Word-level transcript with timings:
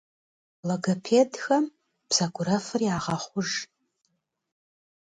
Логопедхэм 0.67 1.65
бзэгурэфыр 2.09 2.81
ягъэхъуж. 2.95 3.49